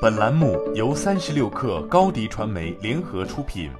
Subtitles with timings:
[0.00, 3.70] 本栏目由三十六氪高低传媒联合出品。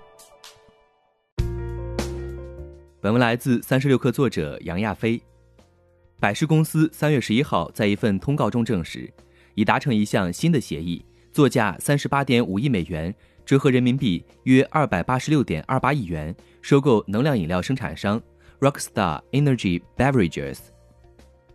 [3.00, 5.18] 本文来自三十六氪作者杨亚飞。
[6.18, 9.10] 百事公司三月十一号在一份通告中证实，
[9.54, 11.02] 已达成一项新的协议，
[11.32, 13.14] 作价三十八点五亿美元，
[13.46, 18.20] 折合人民币约二百八十六点二八亿元，收购能量饮料生产商
[18.60, 20.58] Rockstar Energy Beverages。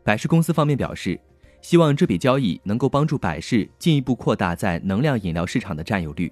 [0.04, 1.20] 百事公司方面表示。
[1.66, 6.32] 希望这笔交易能够帮助百事进一步扩大在能量饮料市场的占有率。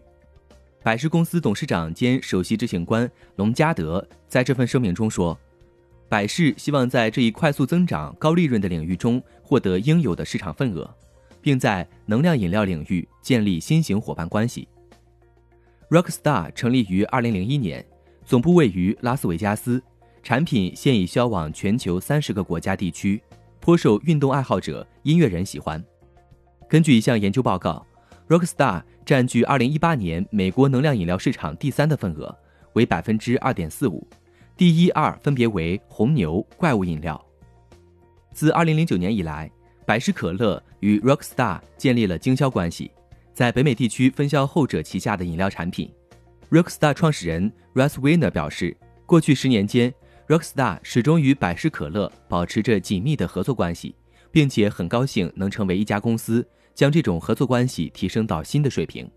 [0.84, 5.36] 百事公司董事长兼首席执行官龙加德在这份声明中说
[6.08, 10.88] ：“百事希望在这一快速增长、高利润的领域中获得应有的市场份额，
[11.42, 14.68] 并在能量饮料领域建立新型伙伴关系。”
[15.90, 17.84] Rockstar 成立于2001年，
[18.24, 19.82] 总部位于拉斯维加斯，
[20.22, 23.20] 产品现已销往全球三十个国家地区。
[23.64, 25.82] 颇受运动爱好者、音乐人喜欢。
[26.68, 27.88] 根据一项研究报告
[28.28, 32.38] ，Rockstar 占据2018年美国能量饮料市场第三的份额，
[32.74, 34.06] 为百分之二点四五，
[34.58, 37.26] 第一、二分别为红牛、怪物饮料。
[38.34, 39.50] 自2009年以来，
[39.86, 42.92] 百事可乐与 Rockstar 建立了经销关系，
[43.34, 45.90] 在北美地区分销后者旗下的饮料产品。
[46.52, 49.94] Rockstar 创始人 Russ Weiner 表示，过去十年间。
[50.28, 53.94] Rockstar 始终与百事可乐保持着紧密的合作关系，
[54.32, 59.10] 并且很高兴能成为一家公司，将这种合作关系提升到新的水平。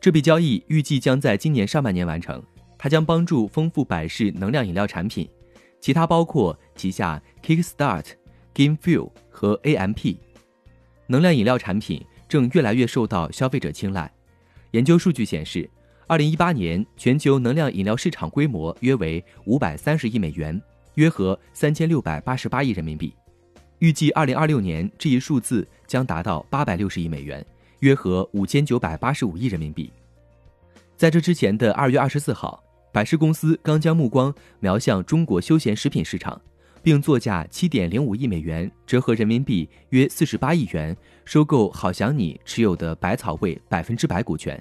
[0.00, 2.42] 这笔交易预计将在今年上半年完成，
[2.78, 5.28] 它将帮助丰富百事能量饮料产品，
[5.82, 8.06] 其他包括旗下 Kickstart、
[8.54, 10.16] GameFuel 和 AMP。
[11.08, 14.10] 能量饮料产品正越来越受到消费者青睐。
[14.70, 15.68] 研究数据显示。
[16.08, 20.58] 二零一八年全球能量饮料市场规模约为五百三十亿美元，
[20.94, 23.14] 约合三千六百八十八亿人民币。
[23.80, 27.44] 预计二零二六年这一数字将达到八百六十亿美元，
[27.80, 29.92] 约合五千九百八十五亿人民币。
[30.96, 36.40] 在这之前的二月二十四号，百事公司刚将目光瞄向中国休闲食品市场，
[36.82, 44.58] 并作价七点零五亿美元（折合人民币约四十八亿元）收购好想你持有的百草味百分之百股权。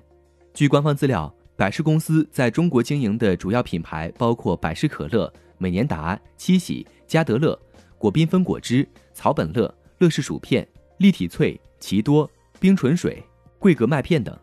[0.57, 1.31] 据官方资料。
[1.55, 7.59] 百事公司在中国经营的主要品牌包括百事可乐、美年达、七喜、嘉德乐、
[7.99, 12.27] 果缤纷果汁、草本乐、乐事薯片、立体脆、奇多、
[12.59, 13.23] 冰纯水、
[13.59, 14.35] 桂格麦片等。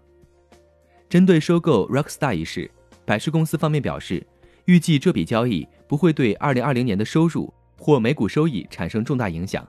[1.09, 2.71] 针对收购 Rockstar 一事，
[3.05, 4.25] 百事公司方面表示，
[4.67, 9.67] 预计这笔交易不会对2020年的收入或每股收益产生重大影响。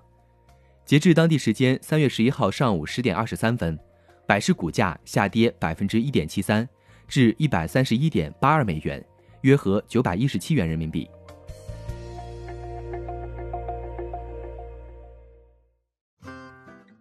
[0.85, 3.79] 截至当地时间3月11号上午10点23分，
[4.27, 6.67] 百事股价下跌百分之一点七三。
[7.07, 9.05] 至一百三十一点八二美元，
[9.41, 11.07] 约合九百一十七元人民币。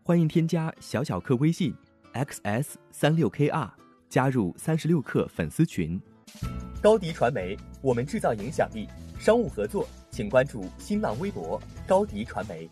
[0.03, 1.75] 欢迎添加小小客微信
[2.12, 3.71] xs 三六 kr，
[4.11, 5.99] 加入三十六氪粉丝群。
[6.83, 8.87] 高迪传媒，我们制造影响力。
[9.19, 12.69] 商务合作，请关注新浪微博高迪传媒。